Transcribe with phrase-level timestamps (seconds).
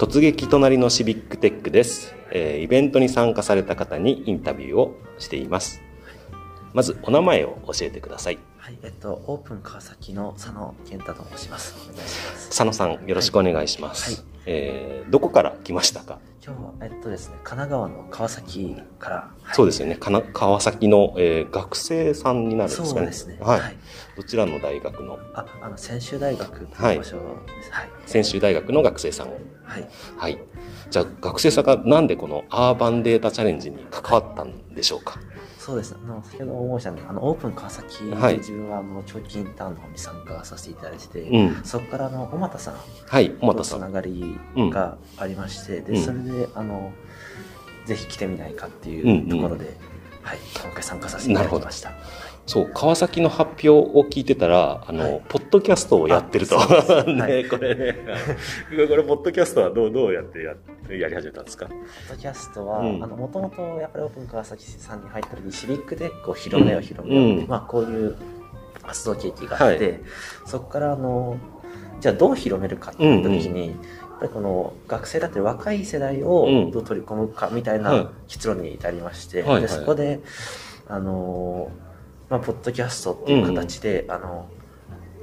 [0.00, 5.82] 突撃隣のシビックテックです、えーイベントに参加された方にインタビューをしています。
[6.72, 8.38] まずお名前を教えてください。
[8.56, 11.76] はい、えっと、オープン川崎の佐野健太と申します。
[11.90, 12.48] お願いします。
[12.48, 14.24] 佐野さんよろしくお願いします、はい。
[14.46, 23.44] えーどこから来ましたか、今日は、えっとですね、神奈川の川崎から、はいそうですよねかな川崎の、えー学生さんになるんですかねね。
[23.44, 23.76] はい、はい。
[24.16, 25.18] どちらの大学の？
[25.34, 26.66] あ、あの、専修大学。
[26.72, 27.00] はい。
[28.06, 29.34] 専修大学の学生さんは
[29.78, 29.88] い。
[30.16, 30.38] はい
[30.90, 35.20] じゃあ学生さんがなんでこのアーバンデータチャレンジに関わったんでしょうか？
[35.60, 35.92] そうです。
[35.92, 35.98] ね。
[36.04, 38.38] あの、先ほど申したね、あの、オープン川崎ではい。
[38.38, 41.64] 自分は、あの、長期インターンの方に参加させていただいてて、うん。
[41.64, 42.74] そこから、あの、小俣さん
[43.06, 45.84] はい小とつ俣さんながりがありまして、うん。
[45.92, 46.92] で、それで、あの、
[47.84, 49.26] ぜひ来てみないかっていうんうん。
[49.26, 49.76] うところで、
[50.22, 51.92] はい、今回参加させていただきました。
[52.46, 55.22] そう川崎の発表を聞いてたらあの、はい。
[55.28, 56.56] ポッドキャストをやってると。
[56.58, 56.64] ね、
[57.20, 57.48] はい。
[57.48, 57.96] これね。
[58.88, 60.54] これポッドキャストはどうどうやってや
[60.98, 61.66] やり始めたんですか？
[61.66, 61.76] ポッ
[62.10, 63.02] ドキャストは、うん。
[63.02, 67.24] あの、もともとやっぱりオープン川崎さんに入った時にシビックテックを広めよう広めよう。
[67.40, 67.46] うん。
[67.48, 68.16] まあこういう
[68.82, 70.00] 活動契機があって、
[70.46, 71.36] そこからあの、
[72.00, 73.76] じゃあどう広めるかって言った時に、やっ
[74.20, 76.70] ぱりこの学生だって若い世代をうん。
[76.70, 77.96] どう取り込むかみたいはい。
[77.96, 79.62] な結論に至りまして、はいはい。
[79.62, 80.20] でそこで、
[80.88, 81.70] あの、
[82.28, 84.46] まあ、ポッドキャストっていう形で、あの、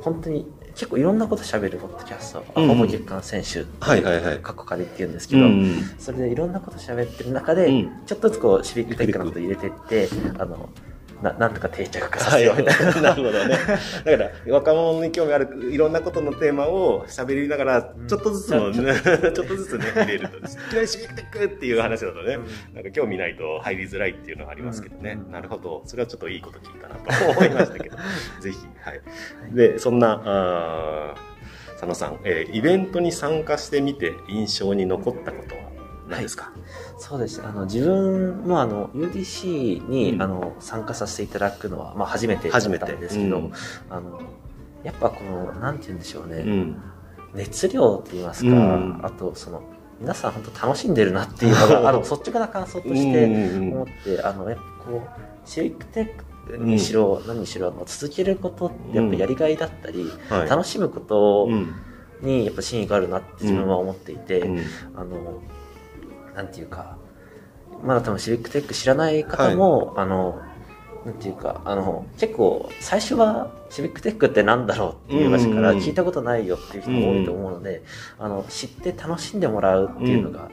[0.00, 10.08] 本当に結構いろんなこと喋るポッドキャスト、うんほぼ月間選手、はいはいはい過去仮っていうんですうけど、んそれでいろんなこと喋ってる中で、うんちょっとずつこうシビックテックなこと入れてって、
[10.38, 10.68] あの、
[11.22, 13.00] ななんとか定着化さはいせようみたいな。
[13.00, 13.56] なるほどね。
[14.04, 18.94] だから、若者に興味あるいろんなことのテーマを喋りながら、ちょっとずつの、 ね、
[19.34, 20.38] ちょっとずつね、入れると。
[20.38, 22.38] いきなりシビックテックっていう話だとね、
[22.74, 25.18] なんか興味ないと入りづらいっていうのがありますけどね。
[25.26, 25.82] うんなるほど。
[25.86, 27.95] それはちょっといいこと聞いたなと思いましたけど、
[28.40, 29.00] ぜひ、はい。
[29.54, 31.36] で、そんな、あー
[31.72, 35.66] 佐野さん、えーイベントに参加してみて印象に残ったことは
[36.08, 36.52] 何ですか、
[36.98, 37.40] そうです。
[37.40, 37.48] ね。
[37.48, 40.22] あの、自分もあの、UDC に、うん。
[40.22, 43.54] あの、参加させていただくのは、まあ初めてだったんですけど、初めて。
[43.90, 43.96] うん。
[43.96, 44.20] あの、
[44.84, 46.82] やっぱこの、なんて言うんでしょうね、うん。
[47.34, 49.00] 熱量って言いますか、うん。
[49.02, 49.62] あとその、
[50.00, 55.08] 皆さん本当楽しんでるなっていうのが、 あの、率直な感想としてうん思って、あの、やっぱこう、
[55.44, 56.24] シビックテック
[56.58, 60.48] にしろ、何にしろ、あの続けることってやっぱやりがいだったり、はい。
[60.48, 61.74] 楽しむことうん。
[62.22, 64.58] にやっぱ真意があるなって自分は思っていて、うん。
[64.94, 65.42] あの、
[66.34, 66.96] なんていうか、
[67.82, 70.40] まだ多分シビックテック知らない方も、あの、
[71.04, 75.84] なんていうか、あの、結構、最初はシビックテックってなんだろうっていう場所からうんうんうん。
[75.84, 77.82] 聞いたことないよっていう人も多いと思うので、
[78.18, 80.50] あの、知って楽しんでもらうっていうのが、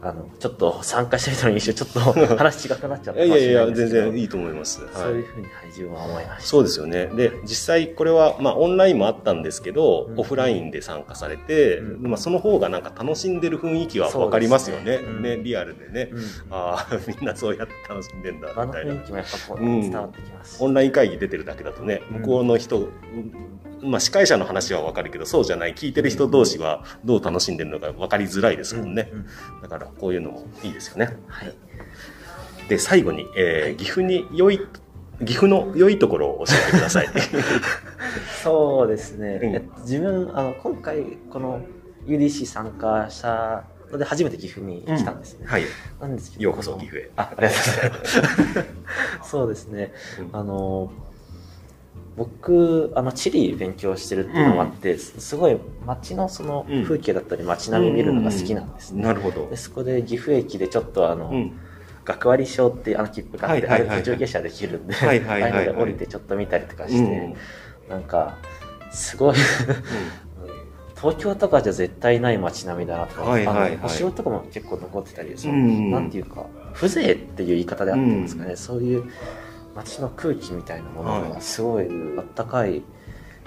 [0.00, 3.74] あの、ちょっと参加した人の印象、ちょっと 話違くなっちゃったいやいやいや。
[3.74, 4.82] 全然いいと思います。
[4.82, 6.46] はいそういうふうに、はい、自分は思いました。
[6.48, 7.06] そうですよね。
[7.06, 14.98] で、実際これは、まあオンラインもあったんですけど、うんオフラインで参加されて、うんまあその方がなんか楽しんでる雰囲気はわかりますよね。
[14.98, 16.10] ねうんね、リアルでね。
[16.12, 16.20] うん
[16.50, 19.06] ああ、 みんなそうやって楽しんでんだ、みたいな雰囲。
[19.06, 20.62] 気もやっぱこう、うん伝わってきますし。
[20.62, 22.88] オンライン会議出てるだけだとね、うん向こうの人、
[23.82, 29.08] まあ司会者の話はわかるけど、そうじゃない、聞いてる人同士はどう楽しんでるのかわかりづらいですもんね。
[29.12, 29.26] うんうん
[29.62, 31.16] だからこういうのもいいですよね。
[31.28, 31.54] はい。
[32.68, 34.60] で、最後に、えーはい岐阜に良い、
[35.24, 37.08] 岐阜の良いところを教えてください。
[38.42, 41.60] そうですね、うんえっと自分あの今回この
[42.06, 45.64] UDC 参加したので初めて岐阜に来たんですね、はい。
[46.00, 47.10] なんですけどようこそ岐阜へ。
[47.16, 48.04] あありがとうございま
[49.24, 50.90] す そうですねうんあの
[52.16, 56.82] 僕あの地理勉強してるっていうのもあって、すすごい街のそのうん。
[56.84, 59.48] 風景だったり街並み見るのが好きなんですね、なるほど。
[59.48, 59.56] で。
[59.56, 61.52] そこで岐阜駅でちょっとあの、うん。
[62.04, 67.90] 学割証っていうあの切符があって、はいはい途中下車できるんで、はいはいで降りてちょっと見たりとかして、うん。
[67.90, 68.38] なんか、
[68.90, 69.36] すごい
[70.96, 73.74] 東京とかじゃ絶対ない街並みだなとか、はいはいはい。
[73.74, 79.04] あのお城とかも結構残ってたり、そのうんなんていうか、風情っていう言い方であってますかね、そういう
[79.84, 81.86] 街の空気みたいなものはいがすごい
[82.18, 82.82] あったかい、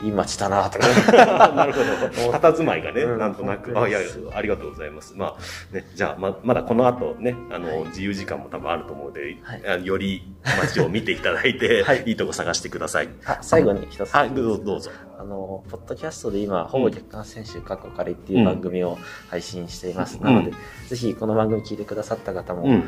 [0.02, 0.88] いい街だなとか。
[1.53, 2.38] なるほど。
[2.40, 3.78] 佇まいがね、うんなんとなく。
[3.78, 5.14] あ、いやいや、ありがとうございます。
[5.16, 13.09] まあ、ね、じゃあ、ま、まだこの後ね、あの、はい自由時間も多分あると思うので、はいあより街を見ていただいて、はいいいとこ探してください。
[13.26, 14.14] あ最後に一つ。
[14.14, 14.91] はい、どうぞどうぞ。
[15.22, 18.97] あの、ポッドキャストで今、ほぼ月間選手過去仮っていう番組を
[19.29, 20.18] 配信しています。
[20.18, 20.52] うんなので、
[20.88, 22.84] ぜひこの番組聞いてくださった方も、うん。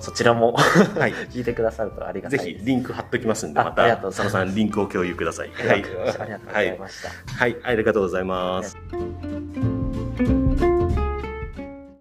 [0.00, 0.52] そちらも
[0.98, 1.12] はい。
[1.30, 2.66] 聞いてくださるとありがたぜひ、いです。
[2.66, 5.52] リンク貼っときますんで、あまた、ありがとう佐野さん、リンクを共有ください。
[5.56, 6.20] ありがとうござい。
[6.22, 7.08] ありがとうございました。
[7.08, 7.52] はい。
[7.52, 8.76] はい、ありがとうございます。
[8.90, 9.15] はい